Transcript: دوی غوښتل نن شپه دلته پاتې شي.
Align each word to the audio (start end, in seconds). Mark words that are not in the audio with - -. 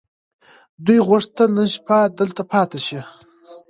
دوی 0.85 0.99
غوښتل 1.07 1.49
نن 1.57 1.67
شپه 1.75 1.97
دلته 2.19 2.41
پاتې 2.51 2.79
شي. 2.87 2.99